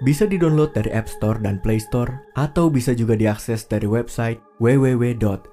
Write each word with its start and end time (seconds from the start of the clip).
Bisa 0.00 0.24
di-download 0.24 0.72
dari 0.72 0.88
App 0.96 1.12
Store 1.12 1.36
dan 1.44 1.60
Play 1.60 1.76
Store 1.76 2.32
atau 2.32 2.72
bisa 2.72 2.96
juga 2.96 3.20
diakses 3.20 3.68
dari 3.68 3.84
website 3.84 4.40
www.anchor.fm. 4.56 5.52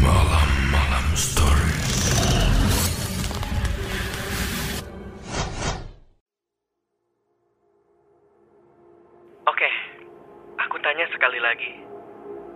Malam-malam 0.00 1.06
stories. 1.12 1.92
Oke, 9.44 9.68
aku 10.56 10.80
tanya 10.80 11.04
sekali 11.12 11.44
lagi. 11.44 11.72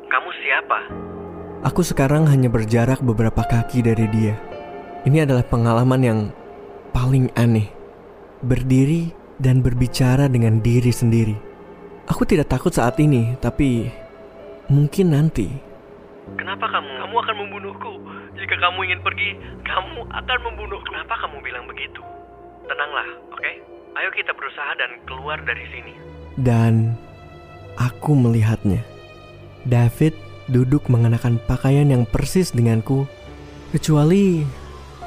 Kamu 0.09 0.31
siapa? 0.41 0.79
Aku 1.69 1.85
sekarang 1.85 2.25
hanya 2.33 2.49
berjarak 2.49 3.05
beberapa 3.05 3.45
kaki 3.45 3.85
dari 3.85 4.09
dia. 4.09 4.54
Ini 5.05 5.29
adalah 5.29 5.45
pengalaman 5.45 6.01
yang 6.01 6.21
paling 6.97 7.29
aneh. 7.37 7.69
Berdiri 8.41 9.13
dan 9.37 9.61
berbicara 9.61 10.33
dengan 10.33 10.65
diri 10.65 10.89
sendiri. 10.89 11.37
Aku 12.09 12.25
tidak 12.25 12.49
takut 12.49 12.73
saat 12.73 12.97
ini, 12.97 13.37
tapi 13.37 13.89
mungkin 14.73 15.13
nanti. 15.13 15.53
Kenapa 16.41 16.73
kamu? 16.73 16.89
Kamu 17.05 17.15
akan 17.21 17.37
membunuhku. 17.37 17.93
Jika 18.41 18.57
kamu 18.57 18.79
ingin 18.89 19.01
pergi, 19.05 19.29
kamu 19.61 20.09
akan 20.09 20.39
membunuhku. 20.41 20.89
Kenapa 20.89 21.21
kamu 21.21 21.37
bilang 21.45 21.69
begitu? 21.69 22.01
Tenanglah, 22.65 23.09
oke? 23.29 23.53
Ayo 24.01 24.09
kita 24.09 24.33
berusaha 24.33 24.73
dan 24.81 24.91
keluar 25.05 25.37
dari 25.45 25.69
sini. 25.69 25.93
Dan 26.41 26.97
aku 27.77 28.17
melihatnya. 28.17 28.81
David 29.69 30.17
duduk 30.49 30.89
mengenakan 30.89 31.37
pakaian 31.45 31.93
yang 31.93 32.09
persis 32.09 32.57
denganku, 32.57 33.05
kecuali 33.69 34.45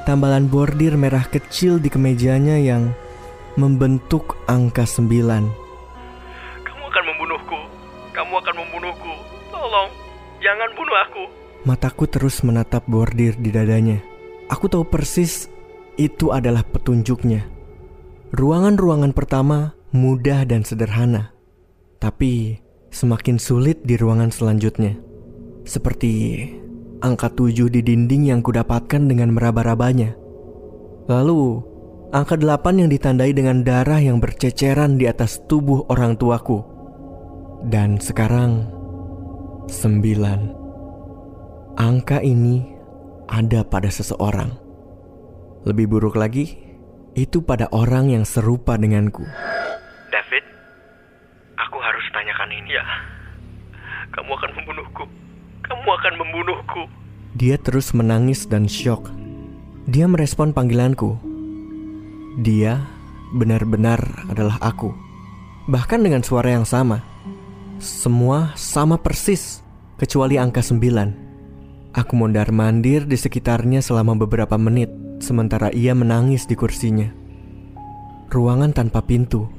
tambalan 0.07 0.47
bordir 0.47 0.95
merah 0.95 1.27
kecil 1.27 1.83
di 1.83 1.91
kemejanya 1.91 2.55
yang 2.55 2.95
membentuk 3.59 4.39
angka 4.47 4.87
sembilan. 4.87 5.43
Kamu 6.63 6.83
akan 6.87 7.03
membunuhku. 7.11 7.59
Kamu 8.15 8.33
akan 8.39 8.55
membunuhku. 8.55 9.13
Tolong, 9.51 9.91
jangan 10.39 10.69
bunuh 10.79 10.97
aku. 11.03 11.23
Mataku 11.67 12.07
terus 12.07 12.39
menatap 12.39 12.87
bordir 12.87 13.35
di 13.35 13.51
dadanya. 13.51 13.99
Aku 14.47 14.71
tahu 14.71 14.87
persis 14.87 15.51
itu 15.99 16.31
adalah 16.31 16.63
petunjuknya. 16.63 17.43
Ruangan-ruangan 18.31 19.11
pertama 19.11 19.75
mudah 19.91 20.47
dan 20.47 20.63
sederhana, 20.63 21.35
tapi 21.99 22.63
semakin 22.95 23.35
sulit 23.35 23.83
di 23.83 23.99
ruangan 23.99 24.31
selanjutnya. 24.31 24.95
Seperti 25.67 26.11
angka 27.01 27.29
tujuh 27.33 27.69
di 27.69 27.85
dinding 27.85 28.33
yang 28.33 28.41
kudapatkan 28.41 29.05
dengan 29.05 29.33
meraba-rabanya. 29.33 30.17
Lalu, 31.07 31.61
angka 32.11 32.35
delapan 32.35 32.85
yang 32.85 32.89
ditandai 32.89 33.31
dengan 33.31 33.61
darah 33.61 34.01
yang 34.01 34.17
berceceran 34.17 34.97
di 34.97 35.05
atas 35.05 35.39
tubuh 35.45 35.85
orang 35.87 36.17
tuaku. 36.17 36.65
Dan 37.67 38.01
sekarang, 38.01 38.69
sembilan. 39.69 40.39
Angka 41.77 42.23
ini 42.25 42.65
ada 43.29 43.61
pada 43.61 43.91
seseorang. 43.91 44.49
Lebih 45.67 45.85
buruk 45.91 46.15
lagi, 46.17 46.57
itu 47.13 47.43
pada 47.43 47.69
orang 47.73 48.09
yang 48.13 48.23
serupa 48.23 48.79
denganku. 48.79 49.25
David, 50.09 50.45
aku 51.59 51.77
harus 51.81 52.05
tanyakan 52.13 52.49
ini. 52.55 52.71
Ya, 52.77 52.85
kamu 54.15 54.31
akan 54.33 54.51
membunuhku. 54.57 55.26
Kamu 55.67 55.89
akan 55.99 56.13
membunuhku. 56.15 56.81
Dia 57.35 57.59
terus 57.59 57.91
menangis 57.91 58.47
dan 58.47 58.71
syok. 58.71 59.11
Dia 59.87 60.07
merespon 60.07 60.55
panggilanku. 60.55 61.19
Dia 62.39 62.87
benar-benar 63.35 63.99
adalah 64.31 64.55
aku. 64.63 64.95
Bahkan 65.67 65.99
dengan 65.99 66.23
suara 66.23 66.55
yang 66.55 66.63
sama. 66.63 67.03
Semua 67.83 68.55
sama 68.55 68.95
persis, 68.95 69.59
kecuali 69.99 70.39
angka 70.39 70.63
sembilan. 70.63 71.27
Aku 71.93 72.13
mondar-mandir 72.15 73.03
di 73.03 73.19
sekitarnya 73.19 73.83
selama 73.83 74.15
beberapa 74.15 74.55
menit, 74.55 74.87
sementara 75.19 75.67
ia 75.75 75.91
menangis 75.91 76.47
di 76.47 76.55
kursinya. 76.55 77.11
Ruangan 78.31 78.71
tanpa 78.71 79.03
pintu. 79.03 79.51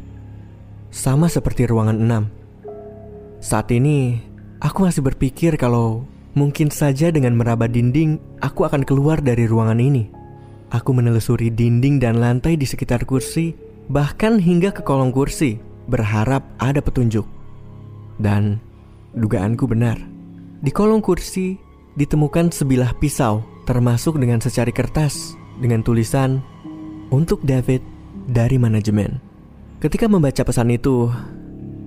Sama 0.89 1.29
seperti 1.29 1.69
ruangan 1.69 1.99
enam. 2.01 2.25
Saat 3.39 3.71
ini, 3.71 4.28
aku 4.59 4.87
masih 4.87 5.03
berpikir 5.03 5.55
kalau 5.55 6.07
mungkin 6.35 6.71
saja 6.71 7.11
dengan 7.11 7.35
meraba 7.35 7.67
dinding, 7.67 8.19
aku 8.43 8.67
akan 8.67 8.83
keluar 8.87 9.19
dari 9.23 9.47
ruangan 9.47 9.79
ini. 9.79 10.11
Aku 10.69 10.93
menelusuri 10.93 11.49
dinding 11.49 11.97
dan 11.99 12.21
lantai 12.21 12.61
di 12.61 12.69
sekitar 12.69 13.09
kursi, 13.09 13.57
bahkan 13.89 14.37
hingga 14.37 14.71
ke 14.75 14.85
kolong 14.85 15.11
kursi, 15.11 15.57
berharap 15.89 16.45
ada 16.61 16.85
petunjuk. 16.85 17.25
Dan 18.21 18.61
dugaanku 19.17 19.65
benar. 19.65 19.97
Di 20.61 20.69
kolong 20.75 21.01
kursi 21.01 21.57
ditemukan 21.97 22.53
sebilah 22.53 22.93
pisau, 23.01 23.41
termasuk 23.65 24.21
dengan 24.21 24.43
secari 24.43 24.75
kertas 24.75 25.39
dengan 25.63 25.81
tulisan 25.81 26.45
"Untuk 27.09 27.41
David 27.47 27.81
dari 28.29 28.61
manajemen". 28.61 29.23
Ketika 29.79 30.11
membaca 30.11 30.43
pesan 30.43 30.75
itu, 30.75 31.09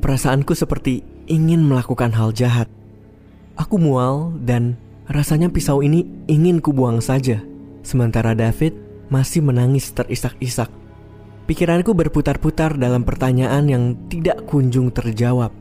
perasaanku 0.01 0.55
seperti 0.55 1.10
ingin 1.31 1.63
melakukan 1.63 2.11
hal 2.11 2.35
jahat. 2.35 2.67
Aku 3.55 3.79
mual 3.79 4.35
dan 4.43 4.75
rasanya 5.07 5.47
pisau 5.47 5.79
ini 5.79 6.03
ingin 6.27 6.59
kubuang 6.59 6.99
saja. 6.99 7.39
Sementara 7.87 8.35
David 8.35 8.75
masih 9.07 9.39
menangis 9.39 9.87
terisak-isak. 9.95 10.67
Pikiranku 11.47 11.95
berputar-putar 11.95 12.75
dalam 12.75 13.07
pertanyaan 13.07 13.65
yang 13.67 13.83
tidak 14.11 14.43
kunjung 14.47 14.91
terjawab. 14.91 15.51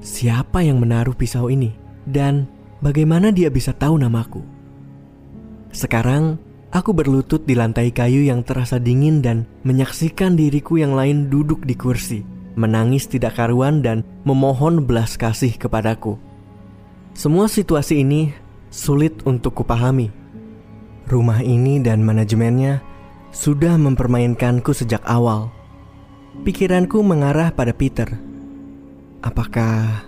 Siapa 0.00 0.64
yang 0.64 0.80
menaruh 0.80 1.16
pisau 1.16 1.52
ini? 1.52 1.72
Dan 2.04 2.48
bagaimana 2.80 3.28
dia 3.32 3.52
bisa 3.52 3.72
tahu 3.72 3.96
namaku? 4.00 4.42
Sekarang, 5.72 6.40
aku 6.72 6.92
berlutut 6.92 7.44
di 7.44 7.56
lantai 7.56 7.92
kayu 7.92 8.24
yang 8.24 8.44
terasa 8.44 8.80
dingin 8.80 9.20
dan 9.24 9.48
menyaksikan 9.64 10.36
diriku 10.36 10.80
yang 10.80 10.92
lain 10.96 11.28
duduk 11.32 11.64
di 11.64 11.74
kursi, 11.76 12.20
menangis 12.58 13.06
tidak 13.06 13.38
karuan 13.38 13.78
dan 13.86 14.02
memohon 14.26 14.82
belas 14.82 15.14
kasih 15.14 15.54
kepadaku. 15.54 16.18
Semua 17.14 17.46
situasi 17.46 18.02
ini 18.02 18.34
sulit 18.66 19.22
untuk 19.22 19.62
kupahami. 19.62 20.10
Rumah 21.06 21.40
ini 21.46 21.78
dan 21.78 22.02
manajemennya 22.02 22.82
sudah 23.30 23.78
mempermainkanku 23.78 24.74
sejak 24.74 25.00
awal. 25.06 25.54
Pikiranku 26.42 26.98
mengarah 27.00 27.54
pada 27.54 27.70
Peter. 27.70 28.10
Apakah 29.22 30.02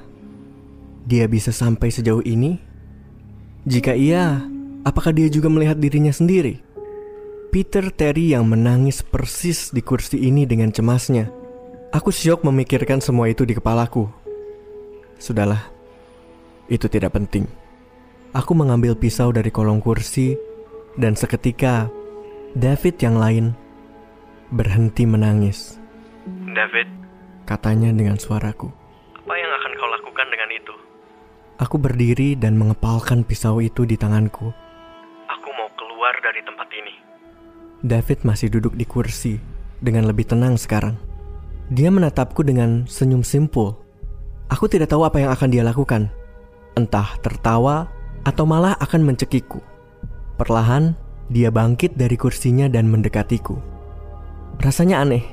dia 1.07 1.31
bisa 1.31 1.55
sampai 1.55 1.91
sejauh 1.95 2.23
ini? 2.27 2.59
Jika 3.67 3.95
iya, 3.95 4.43
apakah 4.83 5.15
dia 5.15 5.31
juga 5.31 5.47
melihat 5.51 5.79
dirinya 5.79 6.13
sendiri? 6.13 6.63
Peter 7.51 7.91
Terry 7.91 8.31
yang 8.31 8.47
menangis 8.47 9.03
persis 9.03 9.75
di 9.75 9.83
kursi 9.83 10.23
ini 10.23 10.47
dengan 10.47 10.71
cemasnya. 10.71 11.40
Aku 11.91 12.15
syok 12.15 12.47
memikirkan 12.47 13.03
semua 13.03 13.27
itu 13.27 13.43
di 13.43 13.51
kepalaku. 13.51 14.07
Sudahlah, 15.19 15.67
itu 16.71 16.87
tidak 16.87 17.19
penting. 17.19 17.51
Aku 18.31 18.55
mengambil 18.55 18.95
pisau 18.95 19.35
dari 19.35 19.51
kolong 19.51 19.83
kursi, 19.83 20.39
dan 20.95 21.19
seketika 21.19 21.91
David 22.55 22.95
yang 23.03 23.19
lain 23.19 23.59
berhenti 24.55 25.03
menangis. 25.03 25.83
David, 26.55 26.87
Katanya 27.43 27.91
dengan 27.91 28.15
suaraku. 28.15 28.71
apa 29.19 29.35
yang 29.35 29.51
akan 29.51 29.73
kau 29.75 29.91
lakukan 29.91 30.27
dengan 30.31 30.51
itu? 30.55 30.75
Aku 31.59 31.75
berdiri 31.83 32.39
dan 32.39 32.55
mengepalkan 32.55 33.27
pisau 33.27 33.59
itu 33.59 33.83
di 33.83 33.99
tanganku. 33.99 34.55
Aku 35.27 35.49
mau 35.59 35.67
keluar 35.75 36.15
dari 36.23 36.39
tempat 36.47 36.71
ini. 36.71 36.95
David 37.83 38.23
masih 38.23 38.47
duduk 38.47 38.79
di 38.79 38.87
kursi 38.87 39.43
dengan 39.83 40.07
lebih 40.07 40.31
tenang 40.31 40.55
sekarang. 40.55 41.10
Dia 41.71 41.87
menatapku 41.87 42.43
dengan 42.43 42.83
senyum 42.91 43.23
simpul. 43.23 43.79
Aku 44.51 44.67
tidak 44.67 44.91
tahu 44.91 45.07
apa 45.07 45.23
yang 45.23 45.31
akan 45.31 45.49
dia 45.55 45.63
lakukan. 45.63 46.11
Entah 46.75 47.15
tertawa 47.23 47.87
atau 48.27 48.43
malah 48.43 48.75
akan 48.83 49.07
mencekikku. 49.07 49.63
Perlahan, 50.35 50.99
dia 51.31 51.55
bangkit 51.55 51.95
dari 51.95 52.19
kursinya 52.19 52.67
dan 52.67 52.91
mendekatiku. 52.91 53.55
Rasanya 54.59 55.07
aneh. 55.07 55.25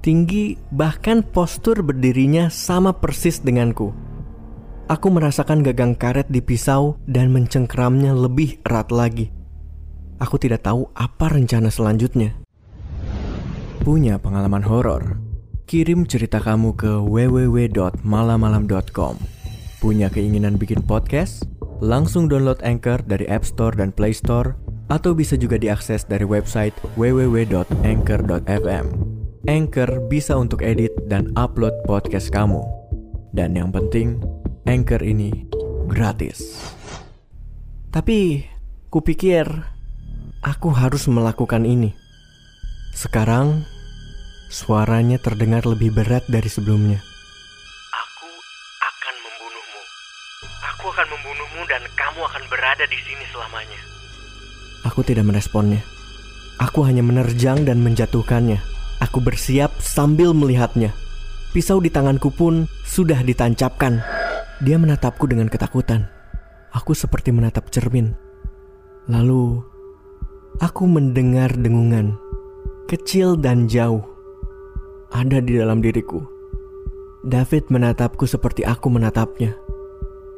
tinggi, 0.00 0.54
bahkan 0.70 1.18
postur 1.20 1.82
berdirinya 1.82 2.46
sama 2.46 2.94
persis 2.94 3.42
denganku. 3.42 3.90
Aku 4.86 5.10
merasakan 5.10 5.66
gagang 5.66 5.98
karet 5.98 6.30
di 6.30 6.38
pisau 6.38 6.94
dan 7.10 7.34
mencengkramnya 7.34 8.14
lebih 8.14 8.62
erat 8.62 8.94
lagi. 8.94 9.34
Aku 10.22 10.38
tidak 10.38 10.62
tahu 10.62 10.86
apa 10.94 11.26
rencana 11.26 11.74
selanjutnya. 11.74 12.38
Punya 13.82 14.22
pengalaman 14.22 14.62
horor? 14.62 15.25
Kirim 15.66 16.06
cerita 16.06 16.38
kamu 16.38 16.78
ke 16.78 17.02
www.malamalam.com. 17.02 19.14
Punya 19.82 20.06
keinginan 20.06 20.62
bikin 20.62 20.78
podcast? 20.78 21.42
Langsung 21.82 22.30
download 22.30 22.62
Anchor 22.62 23.02
dari 23.02 23.26
App 23.26 23.42
Store 23.42 23.74
dan 23.74 23.90
Play 23.90 24.14
Store 24.14 24.54
atau 24.86 25.10
bisa 25.10 25.34
juga 25.34 25.58
diakses 25.58 26.06
dari 26.06 26.22
website 26.22 26.70
www.anchor.fm. 26.94 28.86
Anchor 29.50 29.90
bisa 30.06 30.38
untuk 30.38 30.62
edit 30.62 30.94
dan 31.10 31.34
upload 31.34 31.74
podcast 31.82 32.30
kamu. 32.30 32.62
Dan 33.34 33.58
yang 33.58 33.74
penting, 33.74 34.22
Anchor 34.70 35.02
ini 35.02 35.50
gratis. 35.90 36.62
Tapi, 37.90 38.46
kupikir 38.94 39.50
aku 40.46 40.70
harus 40.70 41.10
melakukan 41.10 41.66
ini. 41.66 41.90
Sekarang, 42.94 43.66
suaranya 44.46 45.18
terdengar 45.18 45.66
lebih 45.66 45.90
berat 45.90 46.22
dari 46.30 46.46
sebelumnya. 46.46 47.02
Aku 47.92 48.28
akan 48.80 49.14
membunuhmu. 49.22 49.80
Aku 50.74 50.84
akan 50.94 51.06
membunuhmu 51.10 51.62
dan 51.66 51.82
kamu 51.98 52.20
akan 52.22 52.42
berada 52.48 52.84
di 52.86 52.98
sini 53.02 53.24
selamanya. 53.34 53.80
Aku 54.86 55.02
tidak 55.02 55.26
meresponnya. 55.26 55.82
Aku 56.56 56.86
hanya 56.86 57.04
menerjang 57.04 57.68
dan 57.68 57.84
menjatuhkannya. 57.84 58.62
Aku 59.04 59.20
bersiap 59.20 59.76
sambil 59.82 60.32
melihatnya. 60.32 60.96
Pisau 61.52 61.84
di 61.84 61.92
tanganku 61.92 62.32
pun 62.32 62.64
sudah 62.88 63.20
ditancapkan. 63.20 64.00
Dia 64.64 64.80
menatapku 64.80 65.28
dengan 65.28 65.52
ketakutan. 65.52 66.08
Aku 66.72 66.96
seperti 66.96 67.28
menatap 67.28 67.68
cermin. 67.68 68.16
Lalu, 69.04 69.60
aku 70.64 70.88
mendengar 70.88 71.52
dengungan. 71.52 72.16
Kecil 72.88 73.36
dan 73.36 73.68
jauh. 73.68 74.15
Ada 75.14 75.38
di 75.38 75.58
dalam 75.58 75.78
diriku. 75.78 76.18
David 77.26 77.70
menatapku 77.70 78.26
seperti 78.26 78.66
aku 78.66 78.90
menatapnya. 78.90 79.54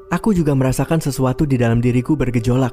Aku 0.08 0.32
juga 0.32 0.56
merasakan 0.56 1.04
sesuatu 1.04 1.44
di 1.44 1.60
dalam 1.60 1.84
diriku 1.84 2.16
bergejolak. 2.16 2.72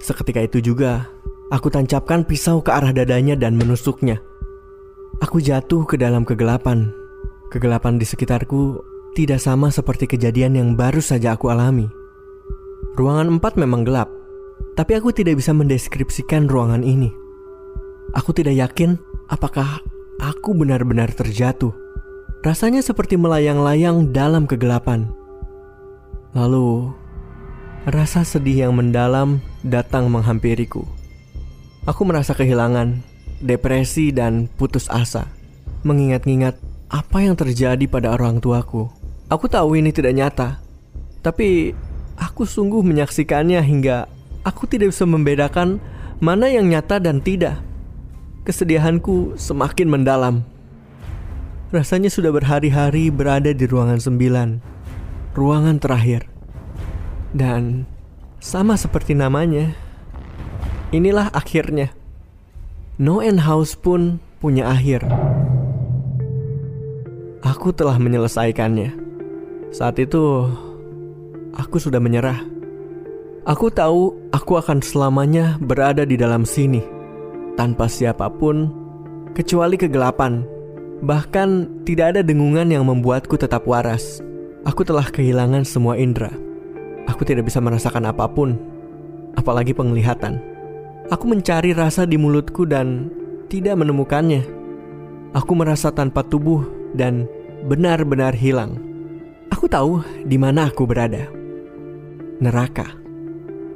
Seketika 0.00 0.44
itu 0.44 0.60
juga, 0.60 1.08
aku 1.48 1.72
tancapkan 1.72 2.24
pisau 2.24 2.60
ke 2.60 2.68
arah 2.68 2.92
dadanya 2.92 3.32
dan 3.32 3.56
menusuknya. 3.56 4.20
Aku 5.24 5.40
jatuh 5.40 5.88
ke 5.88 5.96
dalam 5.96 6.28
kegelapan. 6.28 6.92
Kegelapan 7.48 7.96
di 7.96 8.04
sekitarku 8.04 8.82
tidak 9.16 9.40
sama 9.40 9.72
seperti 9.72 10.04
kejadian 10.10 10.58
yang 10.58 10.68
baru 10.76 11.00
saja 11.00 11.32
aku 11.32 11.48
alami. 11.48 11.88
Ruangan 12.98 13.40
empat 13.40 13.56
memang 13.56 13.86
gelap, 13.88 14.10
tapi 14.76 14.98
aku 14.98 15.14
tidak 15.14 15.40
bisa 15.40 15.54
mendeskripsikan 15.54 16.50
ruangan 16.50 16.82
ini. 16.82 17.08
Aku 18.12 18.34
tidak 18.36 18.58
yakin 18.58 18.98
apakah 19.30 19.80
aku 20.24 20.56
benar-benar 20.56 21.12
terjatuh. 21.12 21.76
Rasanya 22.40 22.80
seperti 22.80 23.20
melayang-layang 23.20 24.12
dalam 24.12 24.48
kegelapan. 24.48 25.12
Lalu, 26.32 26.92
rasa 27.84 28.24
sedih 28.24 28.68
yang 28.68 28.72
mendalam 28.76 29.44
datang 29.60 30.08
menghampiriku. 30.08 30.84
Aku 31.84 32.08
merasa 32.08 32.32
kehilangan, 32.32 33.04
depresi, 33.44 34.08
dan 34.12 34.48
putus 34.48 34.88
asa. 34.88 35.28
Mengingat-ingat 35.84 36.56
apa 36.88 37.18
yang 37.20 37.36
terjadi 37.36 37.84
pada 37.84 38.16
orang 38.16 38.40
tuaku. 38.40 38.88
Aku 39.28 39.48
tahu 39.48 39.76
ini 39.76 39.92
tidak 39.92 40.16
nyata, 40.16 40.48
tapi 41.20 41.72
aku 42.16 42.44
sungguh 42.44 42.80
menyaksikannya 42.80 43.60
hingga 43.60 44.08
aku 44.44 44.68
tidak 44.68 44.92
bisa 44.92 45.04
membedakan 45.08 45.80
mana 46.20 46.48
yang 46.48 46.68
nyata 46.68 47.00
dan 47.00 47.20
tidak. 47.24 47.60
Kesedihanku 48.44 49.40
semakin 49.40 49.88
mendalam. 49.88 50.44
Rasanya 51.72 52.12
sudah 52.12 52.28
berhari-hari 52.28 53.08
berada 53.08 53.56
di 53.56 53.64
ruangan 53.64 53.96
sembilan, 53.96 54.60
ruangan 55.32 55.80
terakhir. 55.80 56.28
Dan 57.32 57.88
sama 58.44 58.76
seperti 58.76 59.16
namanya, 59.16 59.72
inilah 60.92 61.32
akhirnya. 61.32 61.96
No 63.00 63.24
End 63.24 63.48
House 63.48 63.72
pun 63.80 64.20
punya 64.44 64.68
akhir. 64.68 65.08
Aku 67.40 67.72
telah 67.72 67.96
menyelesaikannya. 67.96 68.92
Saat 69.72 69.96
itu, 70.04 70.52
aku 71.56 71.80
sudah 71.80 71.96
menyerah. 71.96 72.44
Aku 73.48 73.72
tahu 73.72 74.28
aku 74.36 74.60
akan 74.60 74.84
selamanya 74.84 75.56
berada 75.64 76.04
di 76.04 76.20
dalam 76.20 76.44
sini, 76.44 76.93
tanpa 77.54 77.90
siapa 77.90 78.30
pun, 78.30 78.70
kecuali 79.34 79.74
kegelapan. 79.74 80.46
Bahkan 81.04 81.82
tidak 81.84 82.16
ada 82.16 82.20
dengungan 82.22 82.70
yang 82.70 82.86
membuatku 82.86 83.34
tetap 83.34 83.66
waras. 83.66 84.22
Aku 84.64 84.86
telah 84.86 85.04
kehilangan 85.04 85.66
semua 85.66 85.98
indera. 86.00 86.32
Aku 87.04 87.26
tidak 87.26 87.50
bisa 87.50 87.60
merasakan 87.60 88.08
apa 88.08 88.24
pun, 88.30 88.56
apalagi 89.36 89.76
penglihatan. 89.76 90.40
Aku 91.12 91.28
mencari 91.28 91.76
rasa 91.76 92.08
di 92.08 92.16
mulutku 92.16 92.64
dan 92.64 93.12
tidak 93.52 93.76
menemukannya. 93.76 94.40
Aku 95.36 95.52
merasa 95.52 95.92
tanpa 95.92 96.24
tubuh 96.24 96.64
dan 96.96 97.28
benar-benar 97.68 98.32
hilang. 98.32 98.80
Aku 99.52 99.68
tahu 99.68 100.00
di 100.24 100.40
mana 100.40 100.72
aku 100.72 100.88
berada. 100.88 101.28
Neraka. 102.40 102.88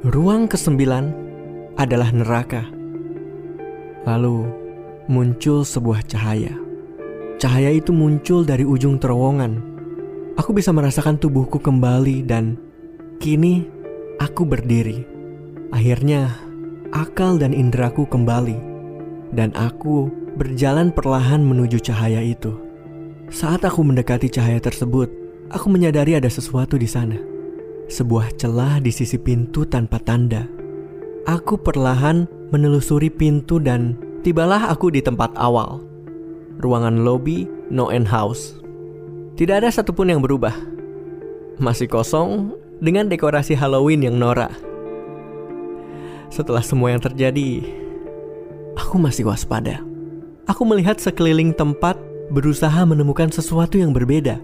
Ruang 0.01 0.49
kesembilan 0.49 1.05
adalah 1.77 2.09
neraka. 2.09 2.78
Lalu 4.07 4.47
muncul 5.09 5.65
sebuah 5.65 6.05
cahaya. 6.05 6.53
Cahaya 7.39 7.71
itu 7.71 7.95
muncul 7.95 8.43
dari 8.43 8.67
ujung 8.67 8.99
terowongan. 8.99 9.63
Aku 10.35 10.55
bisa 10.55 10.71
merasakan 10.71 11.19
tubuhku 11.19 11.59
kembali 11.59 12.23
dan 12.23 12.55
kini 13.19 13.67
aku 14.19 14.43
berdiri. 14.43 15.03
Akhirnya 15.71 16.35
akal 16.91 17.39
dan 17.39 17.51
indraku 17.55 18.07
kembali 18.07 18.57
dan 19.33 19.53
aku 19.55 20.09
berjalan 20.35 20.89
perlahan 20.93 21.43
menuju 21.43 21.79
cahaya 21.83 22.23
itu. 22.23 22.55
Saat 23.29 23.61
aku 23.67 23.85
mendekati 23.85 24.31
cahaya 24.31 24.57
tersebut, 24.57 25.11
aku 25.53 25.69
menyadari 25.69 26.17
ada 26.17 26.29
sesuatu 26.31 26.79
di 26.79 26.89
sana. 26.89 27.17
Sebuah 27.89 28.37
celah 28.37 28.81
di 28.81 28.89
sisi 28.93 29.17
pintu 29.17 29.65
tanpa 29.65 30.01
tanda. 30.01 30.58
Aku 31.27 31.59
perlahan 31.59 32.29
menelusuri 32.55 33.11
pintu 33.11 33.59
dan 33.59 33.99
tibalah 34.23 34.71
aku 34.71 34.87
di 34.87 35.03
tempat 35.03 35.35
awal. 35.35 35.83
Ruangan 36.63 37.03
lobby 37.03 37.43
No 37.67 37.91
End 37.91 38.07
House. 38.07 38.55
Tidak 39.35 39.59
ada 39.63 39.67
satupun 39.67 40.11
yang 40.11 40.23
berubah. 40.23 40.55
Masih 41.59 41.91
kosong 41.91 42.55
dengan 42.79 43.11
dekorasi 43.11 43.51
Halloween 43.55 44.07
yang 44.07 44.15
norak. 44.15 44.51
Setelah 46.31 46.63
semua 46.63 46.95
yang 46.95 47.03
terjadi, 47.03 47.67
aku 48.79 48.95
masih 48.95 49.27
waspada. 49.27 49.83
Aku 50.47 50.63
melihat 50.63 51.03
sekeliling 51.03 51.51
tempat 51.51 51.99
berusaha 52.31 52.79
menemukan 52.87 53.27
sesuatu 53.27 53.75
yang 53.75 53.91
berbeda. 53.91 54.39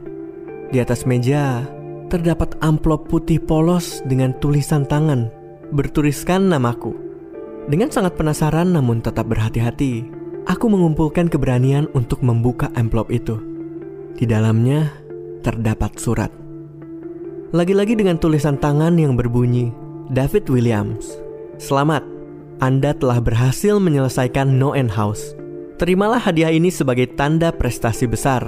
Di 0.76 0.84
atas 0.84 1.08
meja 1.08 1.64
terdapat 2.12 2.56
amplop 2.60 3.08
putih 3.08 3.40
polos 3.40 4.04
dengan 4.06 4.36
tulisan 4.44 4.84
tangan 4.84 5.45
bertuliskan 5.72 6.52
namaku. 6.52 6.94
Dengan 7.66 7.90
sangat 7.90 8.14
penasaran 8.14 8.70
namun 8.70 9.02
tetap 9.02 9.26
berhati-hati, 9.26 10.06
aku 10.46 10.70
mengumpulkan 10.70 11.26
keberanian 11.26 11.90
untuk 11.98 12.22
membuka 12.22 12.70
amplop 12.78 13.10
itu. 13.10 13.42
Di 14.14 14.30
dalamnya 14.30 14.94
terdapat 15.42 15.98
surat. 15.98 16.30
Lagi-lagi 17.54 17.98
dengan 17.98 18.18
tulisan 18.22 18.58
tangan 18.58 18.98
yang 18.98 19.18
berbunyi, 19.18 19.74
David 20.14 20.50
Williams. 20.50 21.18
Selamat, 21.58 22.06
Anda 22.62 22.94
telah 22.94 23.24
berhasil 23.24 23.80
menyelesaikan 23.82 24.60
No 24.60 24.78
End 24.78 24.92
House. 24.94 25.34
Terimalah 25.76 26.22
hadiah 26.22 26.54
ini 26.54 26.72
sebagai 26.72 27.16
tanda 27.18 27.52
prestasi 27.52 28.08
besar. 28.08 28.46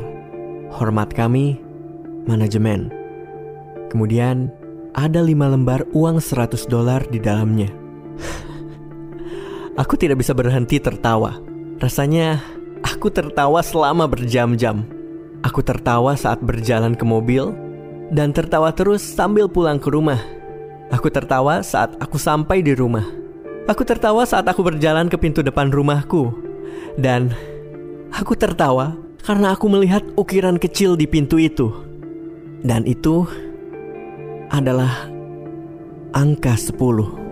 Hormat 0.72 1.12
kami, 1.12 1.60
manajemen. 2.28 2.92
Kemudian, 3.88 4.52
ada 4.98 5.22
lima 5.22 5.46
lembar 5.46 5.86
uang 5.94 6.18
100 6.18 6.66
dolar 6.66 7.06
di 7.06 7.22
dalamnya. 7.22 7.70
aku 9.82 9.94
tidak 9.94 10.26
bisa 10.26 10.34
berhenti 10.34 10.82
tertawa. 10.82 11.38
Rasanya 11.78 12.42
aku 12.82 13.14
tertawa 13.14 13.62
selama 13.62 14.10
berjam-jam. 14.10 14.82
Aku 15.46 15.62
tertawa 15.62 16.18
saat 16.18 16.42
berjalan 16.42 16.98
ke 16.98 17.06
mobil 17.06 17.54
dan 18.10 18.34
tertawa 18.34 18.74
terus 18.74 19.06
sambil 19.06 19.46
pulang 19.46 19.78
ke 19.78 19.94
rumah. 19.94 20.18
Aku 20.90 21.14
tertawa 21.14 21.62
saat 21.62 21.94
aku 22.02 22.18
sampai 22.18 22.66
di 22.66 22.74
rumah. 22.74 23.06
Aku 23.70 23.86
tertawa 23.86 24.26
saat 24.26 24.50
aku 24.50 24.66
berjalan 24.66 25.14
ke 25.14 25.16
pintu 25.22 25.46
depan 25.46 25.70
rumahku. 25.70 26.34
Dan 26.98 27.30
aku 28.10 28.34
tertawa 28.34 28.98
karena 29.22 29.54
aku 29.54 29.70
melihat 29.70 30.02
ukiran 30.18 30.58
kecil 30.58 30.98
di 30.98 31.06
pintu 31.06 31.38
itu. 31.38 31.70
Dan 32.66 32.90
itu 32.90 33.30
adalah 34.50 35.12
angka 36.16 36.56
10. 36.56 37.27